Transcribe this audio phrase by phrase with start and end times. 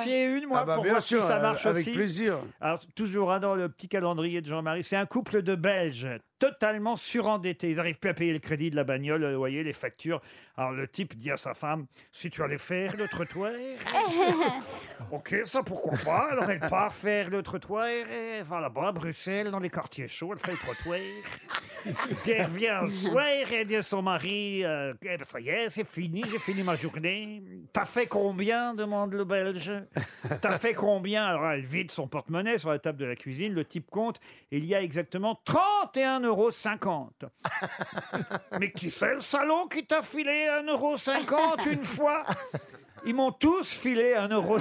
[0.00, 1.92] essayer une, moi, Ah bah, pour bien voir sûr, si ça euh, marche avec aussi
[1.92, 2.38] plaisir.
[2.60, 6.08] Alors, toujours hein, dans le petit calendrier de Jean-Marie, c'est un couple de Belges
[6.38, 7.70] totalement surendettés.
[7.70, 10.20] Ils n'arrivent plus à payer le crédit de la bagnole, le loyer, les factures.
[10.56, 13.52] Alors, le type dit à sa femme, si tu allais faire le trottoir...
[15.10, 16.28] ok, ça pourquoi pas.
[16.32, 20.08] Alors, elle part faire le trottoir, et elle va là-bas, à Bruxelles, dans les quartiers
[20.08, 21.00] chauds, elle fait le trottoir.
[22.22, 25.48] Puis elle revient le soir et dit à son mari, euh, Eh ben, ça y
[25.48, 27.42] est, c'est fini, j'ai fini ma journée.
[27.72, 29.72] T'as fait combien demande le Belge.
[30.40, 31.24] T'as fait combien?
[31.26, 34.18] Alors elle vide son porte-monnaie sur la table de la cuisine, le type compte,
[34.50, 36.50] il y a exactement 31,50 euros.
[38.58, 40.96] Mais qui c'est le salaud qui t'a filé 1,50 euro
[41.70, 42.22] une fois?
[43.06, 44.58] Ils m'ont tous filé 1,50 euro.